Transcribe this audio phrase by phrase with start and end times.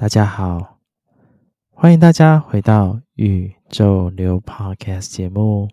[0.00, 0.78] 大家好，
[1.68, 5.68] 欢迎大家回到宇宙流 Podcast 节目。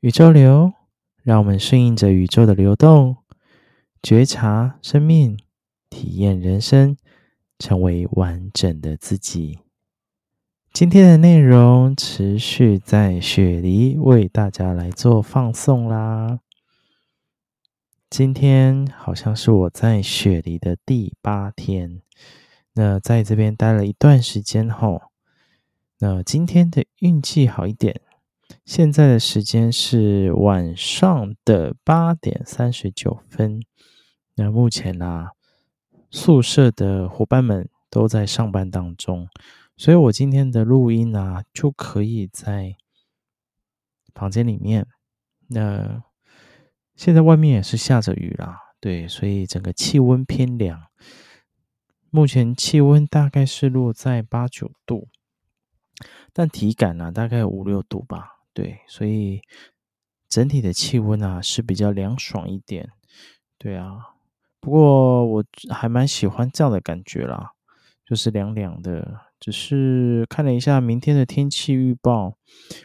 [0.00, 0.74] 宇宙流，
[1.22, 3.16] 让我们顺应着宇宙的流动，
[4.02, 5.38] 觉察生命，
[5.88, 6.98] 体验人生，
[7.58, 9.60] 成为完整的自己。
[10.74, 16.40] 今天的内容持续在雪梨为大家来做放送啦。
[18.10, 22.02] 今天好像是我在雪梨的第八天。
[22.74, 25.02] 那在这边待了一段时间后，
[25.98, 28.00] 那今天的运气好一点。
[28.64, 33.62] 现在的时间是晚上的八点三十九分。
[34.34, 35.28] 那目前呢、
[36.10, 39.28] 宿舍的伙伴们都在上班当中，
[39.76, 42.76] 所以我今天的录音呢、啊，就可以在
[44.14, 44.86] 房间里面。
[45.48, 46.02] 那
[46.94, 50.80] 现在外面也是下着雨啦，对，所以整个气温偏凉。
[52.14, 55.08] 目前气温大概是落在八九度，
[56.30, 58.40] 但体感呢、啊、大概五六度吧。
[58.52, 59.40] 对，所以
[60.28, 62.90] 整体的气温啊是比较凉爽一点。
[63.56, 63.96] 对啊，
[64.60, 67.52] 不过我还蛮喜欢这样的感觉啦，
[68.04, 69.32] 就是凉凉的。
[69.40, 72.36] 只是看了一下明天的天气预报，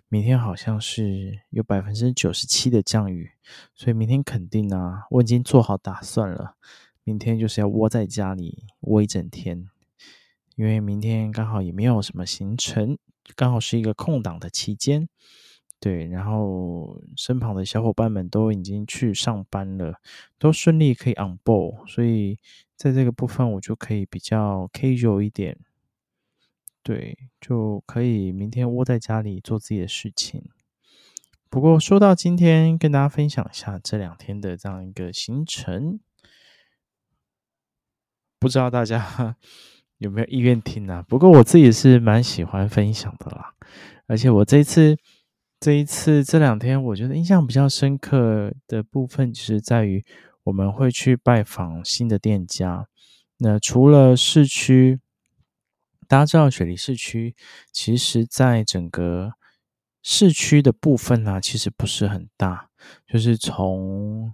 [0.07, 3.31] 明天好像是有百分之九十七的降雨，
[3.75, 6.55] 所以明天肯定啊，我已经做好打算了。
[7.07, 9.69] 明天就是要窝在家里窝一整天，
[10.57, 12.97] 因为明天刚好也没有什么行程，
[13.33, 15.07] 刚好是一个空档的期间。
[15.79, 20.01] 对，然后身旁的小伙伴们都已经去上班了，
[20.37, 22.37] 都顺利可以 on board，所以
[22.75, 25.57] 在这个部分我就可以比较 casual 一点。
[26.83, 30.43] 对，就可以明天窝在家里做自己的事情。
[31.49, 36.01] 不过说到今天，跟大家分享一下这两天的这样一个行程。
[38.39, 39.35] 不知道大家
[39.97, 41.03] 有没有意愿听啊？
[41.07, 43.53] 不过我自己是蛮喜欢分享的啦。
[44.07, 44.97] 而且我这一次、
[45.59, 50.05] 这一次、这两天，我觉得印象比较深刻的部分，就是在于
[50.43, 52.87] 我们会去拜访新的店家。
[53.39, 54.99] 那除了市区，
[56.07, 57.35] 大家知道雪梨市区，
[57.71, 59.33] 其实在整个
[60.01, 62.69] 市区的部分呢、其实不是很大，
[63.05, 64.33] 就是从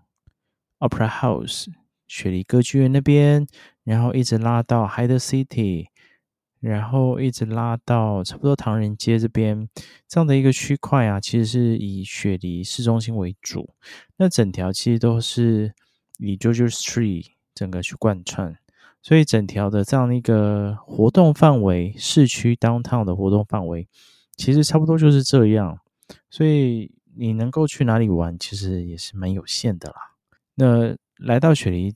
[0.80, 1.68] Opera House。
[2.08, 3.48] 雪梨歌剧院那边，
[3.84, 5.88] 然后一直拉到 Hyde City，
[6.60, 9.68] 然后一直拉到差不多唐人街这边，
[10.08, 13.74] 这样的一个区块啊，其实是以雪梨市中心为主。
[14.18, 15.74] 那整条其实都是
[16.20, 18.58] 以 George Street 整个去贯穿，
[19.02, 23.88] 所以整条的这样的一个活动范围，市区 Downtown 的活动范围，
[24.38, 25.80] 其实差不多就是这样。
[26.30, 29.96] 所以你能够去哪里玩，其实也是蛮有限的啦。
[30.56, 31.96] 那来到雪梨，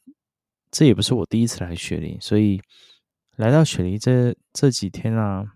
[0.72, 2.62] 这也不是我第一次来雪梨，所以
[3.36, 5.54] 来到雪梨这这几天啊，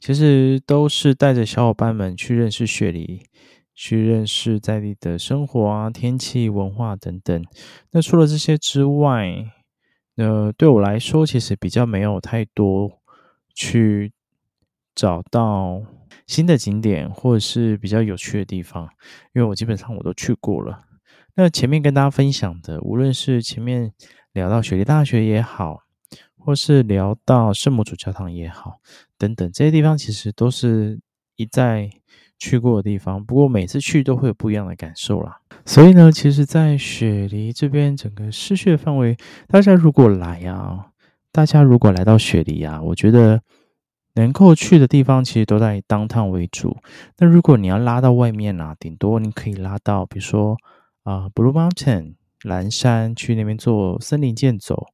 [0.00, 3.22] 其实都是带着小伙伴们去认识雪梨，
[3.74, 7.44] 去认识在地的生活啊、天气、文化等等。
[7.92, 9.52] 那除了这些之外，
[10.16, 13.00] 呃，对我来说，其实比较没有太多
[13.54, 14.12] 去
[14.94, 15.80] 找到
[16.26, 18.88] 新的景点或者是比较有趣的地方，
[19.32, 20.86] 因为我基本上我都去过了。
[21.34, 23.92] 那前面跟大家分享的，无论是前面
[24.34, 25.78] 聊到雪梨大学也好，
[26.36, 28.80] 或是聊到圣母主教堂也好，
[29.16, 31.00] 等等这些地方，其实都是
[31.36, 31.88] 一再
[32.38, 33.24] 去过的地方。
[33.24, 35.40] 不过每次去都会有不一样的感受啦。
[35.64, 39.16] 所以呢，其实，在雪梨这边整个市区的范围，
[39.48, 40.88] 大家如果来啊，
[41.32, 43.40] 大家如果来到雪梨啊，我觉得
[44.16, 46.76] 能够去的地方其实都在当趟为主。
[47.16, 50.58] 那如果你要拉到外面啊，顶多你可以拉到，比如说。
[51.04, 54.88] 啊、，Blue Mountain 蓝山去那边做森林健走，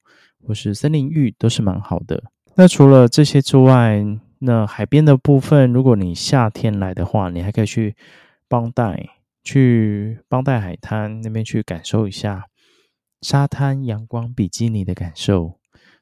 [0.47, 2.25] 或是森林浴都是蛮好的。
[2.55, 4.05] 那除了这些之外，
[4.39, 7.95] 那海边的部分，如果你夏天来的话，你还可以去
[8.49, 9.09] 邦代，
[9.45, 12.47] 去邦代海滩那边去感受一下
[13.21, 15.59] 沙滩阳光比基尼的感受。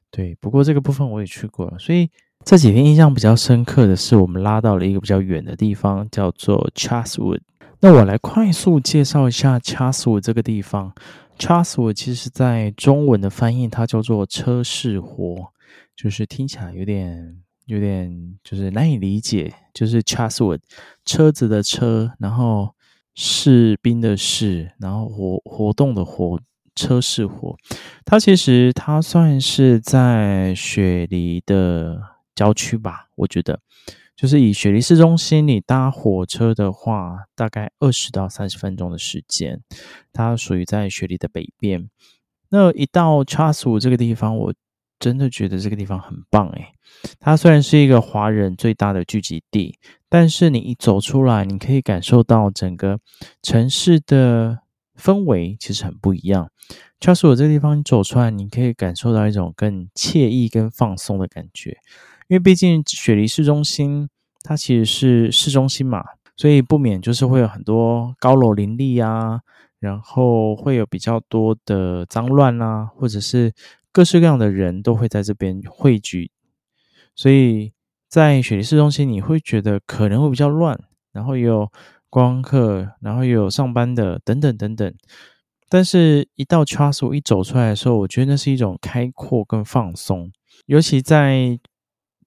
[0.09, 2.09] 对，不过这个部分我也去过了，所以
[2.45, 7.41] 这几天印象比较深刻的是，我们拉到了一个比较远的地方，叫做 Chatswood。
[7.79, 10.93] 那我来快速介绍一下 Chaswood 这个地方。
[11.37, 15.53] Chaswood 其实在中文的翻译，它叫做车市活，
[15.95, 19.53] 就是听起来有点有点就是难以理解。
[19.75, 20.59] 就是 Chaswood，
[21.05, 22.73] 车子的车，然后
[23.13, 26.39] 士兵的士，然后活活动的活，
[26.73, 27.55] 车市活。
[28.03, 32.01] 它其实它算是在雪梨的
[32.33, 33.59] 郊区吧，我觉得。
[34.17, 39.61] 就是以雪梨市中心，你搭火车的话，大概二十到三十分钟的时间。
[40.11, 41.87] 它属于在雪梨的北边。
[42.49, 44.53] 那一到 Chatswood 这个地方，我
[44.99, 46.69] 真的觉得这个地方很棒诶。
[47.19, 49.77] 它虽然是一个华人最大的聚集地，
[50.09, 52.99] 但是你一走出来，你可以感受到整个
[53.43, 54.61] 城市的
[54.99, 56.49] 氛围其实很不一样。
[56.99, 61.77] 恰是我这个地方你走出来，你可以感受到一种更惬意、跟放松的感觉。
[62.27, 64.09] 因为毕竟雪梨市中心
[64.43, 66.03] 它其实是市中心嘛，
[66.35, 69.41] 所以不免就是会有很多高楼林立啊，
[69.79, 73.53] 然后会有比较多的脏乱啊，或者是
[73.91, 76.31] 各式各样的人都会在这边汇聚。
[77.15, 77.73] 所以
[78.07, 80.79] 在雪梨市中心，你会觉得可能会比较乱，
[81.11, 81.71] 然后也有
[82.09, 84.93] 观光客，然后也有上班的，等等等等。
[85.69, 90.31] 但是，一到 CHAOS，我一走出来的时候，我觉得那是一种开阔跟放松。
[90.65, 91.59] 尤其在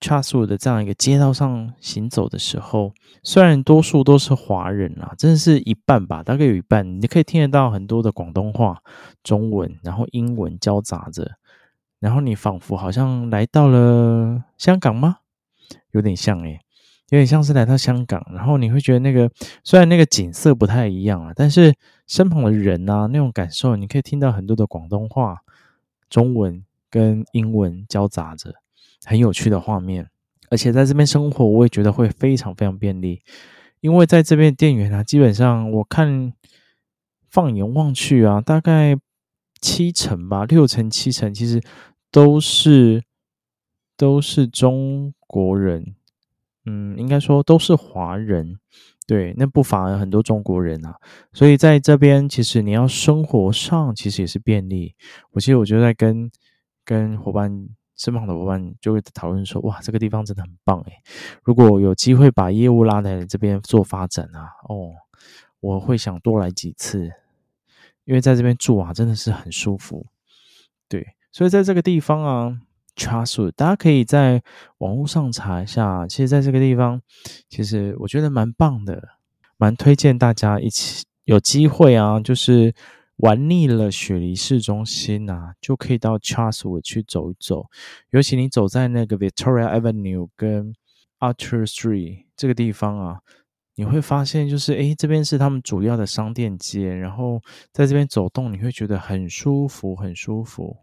[0.01, 2.93] c h a s w o o d 的这样一个街道上行走的时候，
[3.23, 8.79] 虽然多数都是华人啊，真的是一半吧，大概有一半，你可以听得到很多的广东话、
[9.23, 11.33] 中文，然后英文交杂着，
[11.99, 15.19] 然后你仿佛好像来到了香港吗？
[15.93, 16.61] 有点像诶，
[17.11, 19.31] 有点像是来到香港，然后你会觉得那个
[19.63, 21.75] 虽然那个景色不太一样啊，但是。
[22.11, 25.43] 身旁的人啊，那种感受，你可以听到很多的广东话、
[26.09, 28.57] 中文跟英文交杂着，
[29.05, 30.09] 很有趣的画面。
[30.51, 33.23] 而且在这边生活，我也觉得会非常非常便利，
[33.81, 36.33] 因为在这边店员啊，基本上我看
[37.29, 38.97] 放眼望去啊，大概
[39.61, 41.63] 七成吧，六成七成其实
[42.11, 43.05] 都是
[43.97, 45.95] 都是中国人，
[46.67, 48.59] 嗯，应该说都是华人。
[49.07, 50.97] 对，那不乏很多中国人啊，
[51.33, 54.95] 所以在这边其实你要生活上其实也是便利。
[55.33, 56.31] 我其实我就在跟
[56.85, 57.69] 跟伙伴
[58.01, 60.93] 身旁的伙伴就会讨论说，哇，这个地方真的很棒诶，
[61.45, 64.95] 如果有机会把业务拉来这边做发展啊，哦，
[65.61, 67.13] 我会想多来几次，
[68.05, 70.07] 因为在这边住啊真的是很舒服。
[70.89, 72.61] 对，所以在这个地方啊。
[72.97, 74.43] Chatswood，大家可以在
[74.79, 76.07] 网络上查一下。
[76.07, 77.01] 其实，在这个地方，
[77.49, 79.11] 其实我觉得蛮棒的，
[79.57, 82.75] 蛮推荐大家一起有机会啊，就是
[83.21, 87.67] 玩腻了雪梨市中心啊，就可以到 Chatswood 去走一走。
[88.11, 90.75] 尤其你走在那个 Victoria Avenue 跟
[91.19, 93.21] Arthur Street 这个地方啊，
[93.75, 100.79] 你会发现，就是诶，这边是他们主要的商店街，然后在这边走动，你会觉得很舒服，很舒服。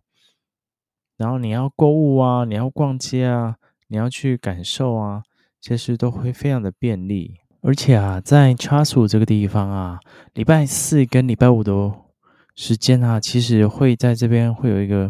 [1.17, 3.55] 然后你要购物啊，你要逛街啊，
[3.87, 5.23] 你要去感受啊，
[5.59, 7.39] 其实都会非常的便利。
[7.61, 9.99] 而且啊，在 Chatswood 这个地方啊，
[10.35, 11.91] 礼拜四跟礼拜五的
[12.57, 15.09] 时间啊，其实会在这边会有一个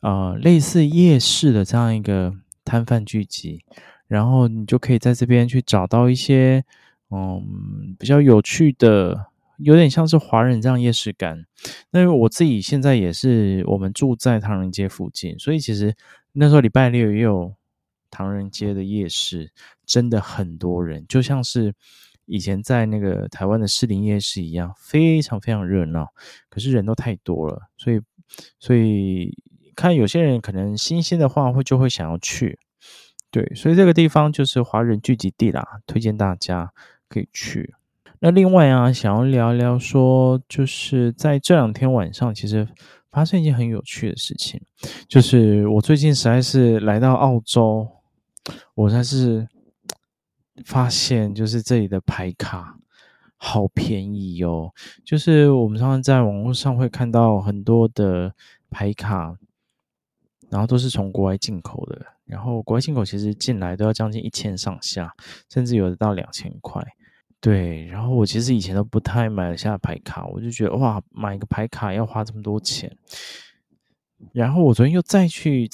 [0.00, 2.34] 呃类似夜市的这样一个
[2.64, 3.64] 摊贩聚集，
[4.06, 6.62] 然后你就可以在这边去找到一些
[7.10, 9.28] 嗯比较有趣的。
[9.58, 11.44] 有点像是华人这样夜市感。
[11.90, 15.94] 那我自己现在也是，我们住在唐人街附近，所以其实
[16.32, 17.54] 那时候礼拜六也有
[18.10, 19.52] 唐人街的夜市，
[19.86, 21.72] 真的很多人，就像是
[22.32, 26.08] 以前在那个台湾的士林夜市一样，非常非常热闹。
[26.48, 28.00] 可是人都太多了，所以
[28.58, 29.36] 所以
[29.76, 32.58] 看有些人可能新鲜的话会就会想要去，
[33.30, 36.72] 对，所以这个地方就是华人聚集地啦，推荐大家
[37.06, 37.74] 可以去。
[38.20, 42.66] 那另外啊，想要聊聊说，就是在这两天晚上，其实
[43.10, 44.58] 发生一件很有趣的事情，
[45.06, 47.86] 就是我最近实在是来到澳洲，
[48.74, 49.46] 我才是
[50.64, 52.78] 发现，就是这里的牌卡
[53.36, 54.72] 好便宜哟。
[55.04, 58.34] 就是我们常常在网络上会看到很多的
[58.70, 59.36] 牌卡，
[60.50, 65.14] 然后都是从国外进口的，然后国外进口其实进来都要将近一千上下，
[65.48, 66.82] 甚至有的到两千块。
[67.40, 72.96] 对，然后我其实以前都不太买得下牌卡，我就觉得哇，买个牌卡要花这么多钱。
[74.32, 75.68] 然后我昨天又再去，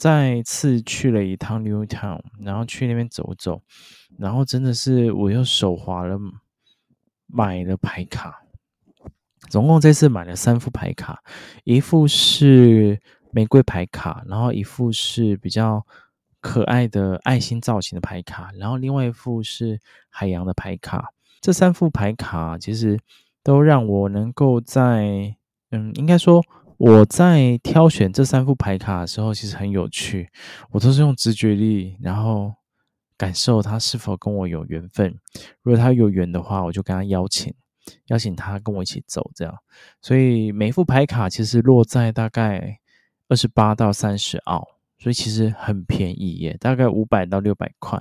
[0.00, 3.62] 再次去了一趟 Newtown，然后去那边走走，
[4.18, 6.18] 然后真的是我又手滑了，
[7.26, 8.42] 买了牌卡。
[9.50, 11.22] 总共这次买了三副牌卡，
[11.64, 12.98] 一副是
[13.30, 15.86] 玫瑰牌卡，然后一副是比较。
[16.42, 19.78] 可爱的爱心造型的牌卡，然后另外一副是
[20.08, 21.12] 海洋的牌卡。
[21.38, 22.98] 这三副牌卡其实
[23.42, 25.36] 都让我能够在，
[25.70, 26.42] 嗯，应该说
[26.80, 30.30] 我在挑选这三副牌卡的时候，其实很有趣。
[30.70, 32.54] 我都是用直觉力，然后
[33.18, 35.14] 感受他是否跟我有缘分。
[35.60, 37.52] 如果他有缘的话，我就跟他邀请，
[38.06, 39.54] 邀请他跟我一起走，这样。
[40.00, 42.78] 所以每副牌卡其实落在大概
[43.28, 44.66] 二十八到三十澳。
[44.98, 48.00] 所以其实很便宜耶，大概五百到六百块。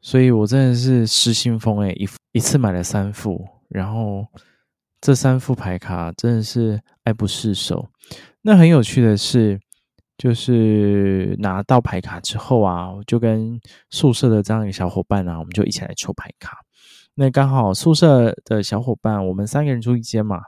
[0.00, 4.24] 所以我真的是失心疯诶，一一次买了三副，然后
[5.00, 7.88] 这三副牌卡真的是爱不释手。
[8.42, 9.60] 那很有趣的是，
[10.16, 16.58] 就是拿到牌卡之后啊，我就跟宿舍的这样一个小伙伴啊，我们就一起来抽牌卡。
[17.14, 20.40] 那刚好宿舍的小伙伴，我们三个人住一间嘛，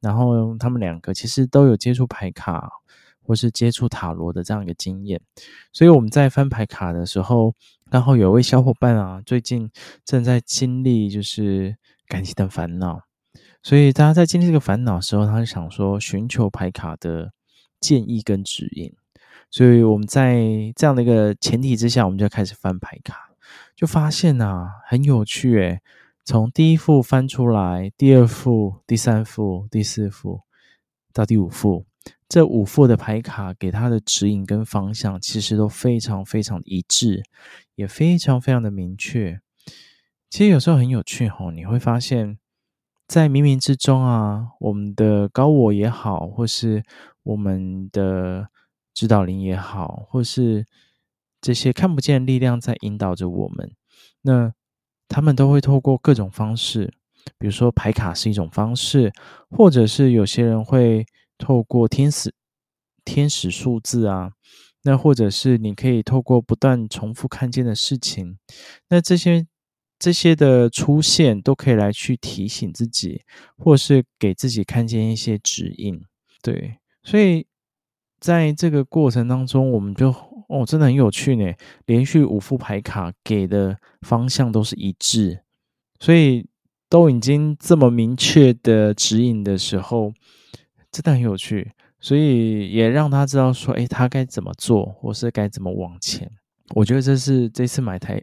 [0.00, 2.68] 然后他们两个其实都有接触牌卡
[3.22, 5.20] 或是接触塔罗的这样一个经验，
[5.72, 7.54] 所以我们在翻牌卡的时候，
[7.90, 9.70] 刚好有位小伙伴啊，最近
[10.04, 13.00] 正在经历就是感情的烦恼，
[13.62, 17.32] 所以大家在经历这个烦恼的时候，他就想说寻求牌卡的
[17.80, 18.92] 建议跟指引。
[19.50, 20.42] 所以我们在
[20.76, 23.30] 这样的一个前提之下，我们就开始翻牌卡，
[23.74, 25.80] 就发现啊，很有趣诶。
[26.24, 30.42] 从第一副翻出来，第二副、第三副、第四副
[31.14, 31.86] 到第五副，
[32.28, 37.22] 这五副的牌卡给他的指引跟方向，其实都非常非常一致，
[37.76, 39.40] 也非常非常的明确。
[40.28, 42.38] 其实有时候很有趣吼，你会发现，
[43.08, 46.84] 在冥冥之中啊，我们的高我也好，或是
[47.22, 48.48] 我们的
[48.92, 50.66] 指导灵也好，或是
[51.40, 53.72] 这些看不见的力量在引导着我们，
[54.22, 54.52] 那
[55.08, 56.92] 他们都会透过各种方式，
[57.38, 59.10] 比如说牌卡是一种方式，
[59.48, 61.06] 或者是有些人会
[61.38, 62.34] 透过天使、
[63.06, 64.32] 天使数字啊，
[64.82, 68.36] 那或者是你可以透过不断重复看见的事情，
[68.90, 69.46] 那这些
[69.98, 73.22] 这些的出现都可以来去提醒自己，
[73.56, 76.00] 或是给自己看见一些指引。
[76.42, 77.46] 对，所以。
[78.20, 80.08] 在这个过程当中，我们就
[80.48, 81.54] 哦，真的很有趣呢。
[81.86, 85.44] 连续五副牌卡给的方向都是一致，
[86.00, 86.44] 所以
[86.88, 90.12] 都已经这么明确的指引的时候，
[90.90, 91.70] 真的很有趣。
[92.00, 96.28] 所以也让他知道说，诶，他该怎么做，或是该怎么往前。
[96.74, 98.20] 我觉得这是这次买台，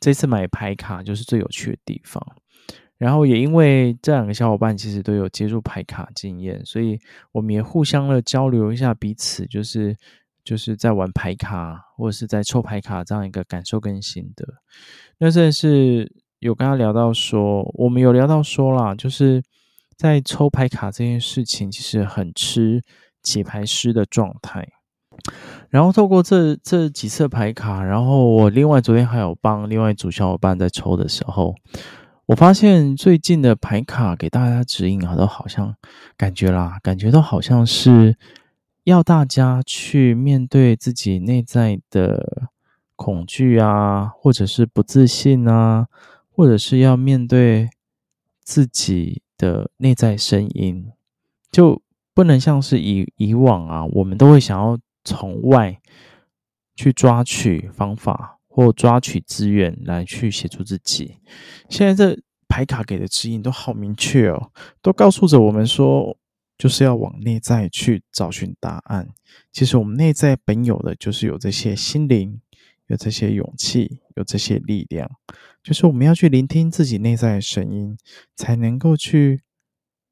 [0.00, 2.22] 这次买牌卡就是最有趣的地方。
[2.96, 6.98] 然后也因为这两个小伙伴其实都有接触牌卡经验，所以
[7.30, 9.96] 我们也互相的交流一下彼此，就是
[10.42, 14.44] 就是在玩牌卡或者是在抽牌卡这样一个感受跟心得。
[15.18, 19.40] 那这是有跟他聊到说，我们有聊到说啦，就是
[19.96, 22.82] 在抽牌卡这件事情，其实很吃
[23.22, 24.66] 解牌师的状态。
[25.70, 31.54] 然后透过这这几次牌卡，然后我另外昨天还有帮另外一组小伙伴在抽的时候。
[32.26, 35.74] 我发现最近的牌卡给大家指引啊，都好像
[36.14, 38.18] 感觉啦，感觉都好像是
[38.84, 42.50] 要大家去面对自己内在的
[42.96, 45.86] 恐惧啊，或者是不自信啊，
[46.30, 47.70] 或者是要面对
[48.42, 50.92] 自己的内在声音，
[51.50, 51.80] 就
[52.12, 55.80] 不能像是以以往啊，我们都会想要从外
[56.74, 58.36] 去抓取方法。
[58.50, 61.18] 或抓取资源来去协助自己。
[61.68, 64.50] 现在这牌卡给的指引都好明确哦，
[64.82, 66.16] 都告诉着我们说，
[66.56, 69.10] 就是要往内在去找寻答案。
[69.52, 72.40] 其实我们内在本有的就是有这些心灵，
[72.88, 75.08] 有这些勇气，有这些力量，
[75.62, 77.96] 就是我们要去聆听自己内在的声音，
[78.34, 79.42] 才能够去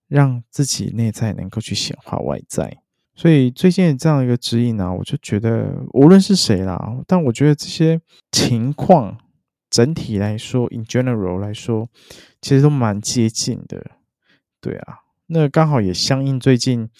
[0.07, 2.79] 让自己内在能够去显化外在。
[3.19, 7.99] 所以最近这样一个指引呢、我就觉得无论是谁啦，但我觉得这些
[8.31, 9.17] 情况
[9.71, 11.89] 整体来说，in general 来说，
[12.43, 13.93] 其实都蛮接近的。
[14.61, 16.91] 对啊，那刚好也相应最近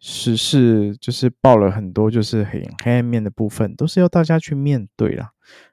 [0.00, 5.32] 时事，就是报了很多就是很黑暗面的部分，都是要大家去面对啦，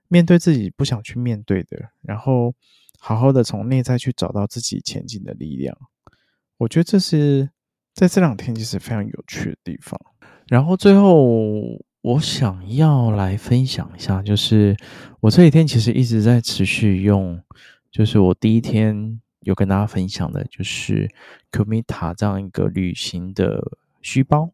[0.09, 2.53] 面对自己不想去面对的，然后
[2.99, 5.77] 好好的从内在去找到自己前进的力量。
[6.57, 7.51] 我觉得这是。
[7.93, 9.99] 在这两天其实非常有趣的地方，
[10.47, 14.75] 然后最后我想要来分享一下，就是
[15.19, 17.39] 我这几天其实一直在持续用，
[17.91, 21.07] 就是我第一天有跟大家分享的，就是
[21.51, 23.61] Kumita 这样一个旅行的
[24.01, 24.49] 虚包，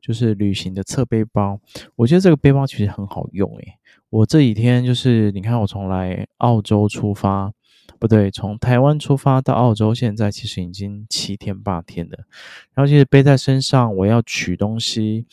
[0.00, 1.58] 就是旅行的侧背包。
[1.96, 3.78] 我觉得这个背包其实很好用诶，
[4.10, 7.54] 我这几天就是你看，我从来澳洲出发。
[7.98, 12.18] 不对，从台湾出发到澳洲，现在其实已经七天八天了。
[12.74, 15.24] 然后其实背在身上，我要取东西，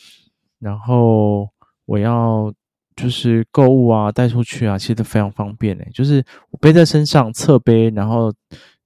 [0.60, 1.50] 然后
[1.86, 2.54] 我要
[2.96, 5.90] 就是购物啊，带出去啊，其实都非常方便诶。
[5.94, 8.32] 就是我背在身上侧背，然后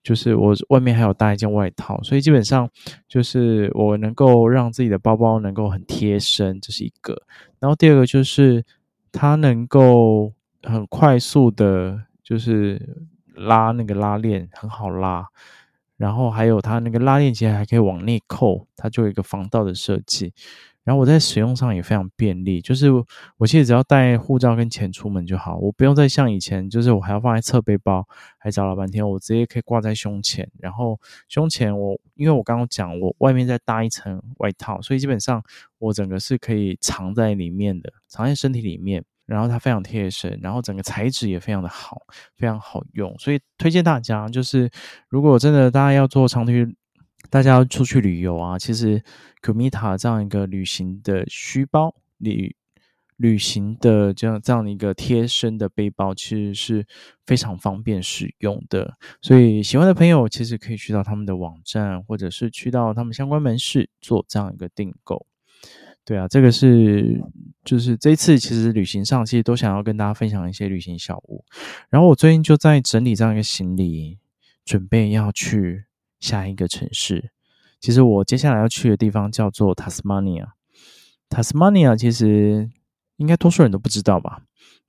[0.02, 2.70] 就是我外面还有搭一件外套，所以基本上
[3.10, 7.22] 就是我能够让自己的包包能够很贴身，这是一个。
[7.60, 8.64] 然后第二个就是
[9.12, 13.06] 它能够很快速的，就是。
[13.36, 15.28] 拉那个拉链很好拉，
[15.98, 20.34] 然后还有它那个拉链其实还可以往内扣，它就有一个防盗的设计。
[20.84, 22.92] 然后我在使用上也非常便利，就是
[23.38, 28.06] 我其实只要带护照跟钱出门就好，我不用再像以前，就是我还要放在侧背包，
[28.38, 30.46] 还找了半天，我直接可以挂在胸前。
[30.60, 31.00] 然后
[31.30, 35.42] 胸前我因为我刚刚讲我外面再搭一层外套，所以基本上
[35.80, 39.06] 我整个是可以藏在里面的，藏在身体里面。
[39.26, 42.02] 然后它非常贴身，然后整个材质也非常的好，
[42.38, 44.70] 非常好用，所以推荐大家，就是
[45.10, 46.52] 如果真的大家要做长途，
[47.30, 49.02] 大家要出去旅游啊，其实
[49.42, 52.56] Kumita 这样一个旅行的虚包，旅
[53.16, 56.86] 旅行的这样这样的一个贴身的背包，其实是
[57.26, 58.98] 非常方便使用的。
[59.22, 65.26] 所以喜欢的朋友，其实可以去到他们的网站，或者是去到他们相关门市做这样一个订购。
[66.06, 67.22] 对啊，这个是
[67.64, 71.46] 就是这次其实旅行上其实都想要跟大家分享一些旅行小物，
[71.90, 74.20] 然后我最近就在整理这样一个行李，
[74.66, 75.86] 准备要去
[76.20, 77.32] 下一个城市。
[77.80, 80.48] 其实我接下来要去的地方叫做 Tasmania。
[81.30, 82.70] Tasmania 其实
[83.16, 84.42] 应该多数人都不知道吧？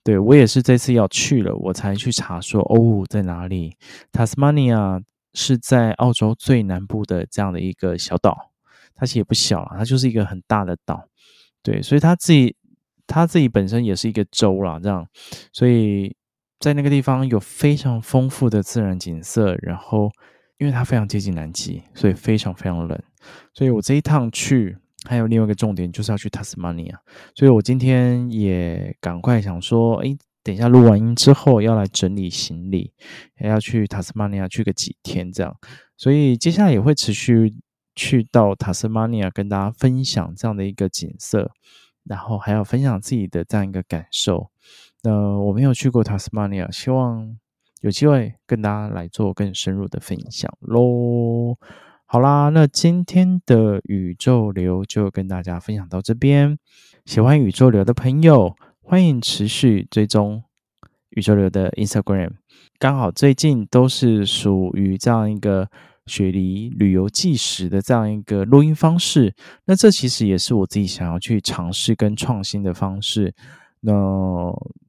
[0.02, 3.76] 对，我也是这次要去了，我才去查说哦，在哪里
[4.12, 5.02] ？Tasmania
[5.32, 8.52] 是在澳洲最南部的这样的一个小岛。
[8.96, 11.08] 它其实也不小啊，它就是一个很大的岛，
[11.62, 12.54] 对，所以它自己
[13.06, 15.06] 它自己本身也是一个州啦，这样，
[15.52, 16.14] 所以
[16.60, 20.10] 在那个地方有非常丰富的自然景色，然后
[20.58, 23.02] 因为它非常接近南极，所以非常非常冷，
[23.52, 24.76] 所以我这一趟去
[25.08, 26.98] 还有另外一个重点就是要去塔斯马尼亚，
[27.34, 32.92] 所以我今天也赶快想说，诶，等一下录完音之后要来整理行李，
[33.40, 35.54] 也要去塔斯马尼亚去个几天这样，
[35.96, 37.52] 所以接下来也会持续。
[37.96, 41.52] 去到塔斯马尼亚跟大家分享这样的一个景色，
[42.04, 44.50] 然后还要分享自己的这样一个感受。
[45.02, 47.36] 那我没有去过塔斯马尼亚，希望
[47.82, 51.56] 有机会跟大家来做更深入的分享喽。
[52.06, 56.58] 好啦，那今天的宇宙流就跟大家分享到这边。
[57.04, 60.42] 喜欢宇宙流的朋友，欢迎持续追踪
[61.10, 62.32] 宇宙流的 Instagram。
[62.78, 65.70] 刚好最近都是属于这样一个。
[66.06, 73.34] 雪梨旅游纪实的这样一个录音方式，那这其实也是我自己想要去尝试跟创新的方式。
[73.80, 73.92] 那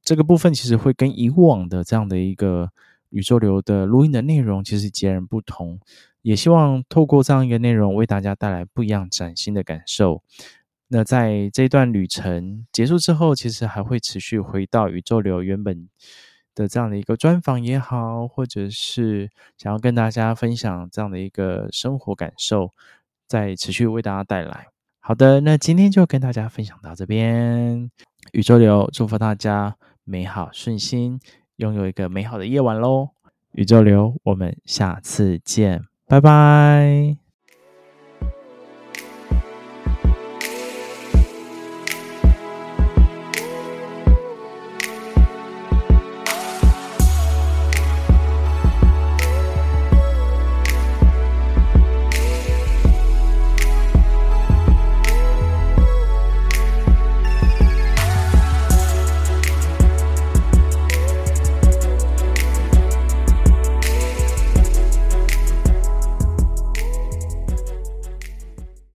[0.03, 2.69] 这个部分其实会跟以往的这样的一个
[3.09, 5.79] 宇宙流的录音的内容其实截然不同，
[6.21, 10.21] 也希望透过这样一个内容为大家带来不一样崭新的感受。
[10.89, 15.87] 那在这段旅程结束之后，其实还会持续回到宇宙流原本。
[16.55, 22.71] 的这样的一个专访也好，或者是想要跟大家分享这样的一个生活感受，
[23.27, 24.67] 再持续为大家带来。
[24.99, 27.91] 好的，那今天就跟大家分享到这边。
[28.31, 31.19] 宇宙流祝福大家美好顺心，
[31.57, 33.09] 拥有一个美好的夜晚喽。
[33.51, 37.24] 宇宙流，我们下次见，拜拜。